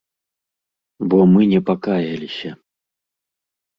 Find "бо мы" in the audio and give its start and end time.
1.13-1.41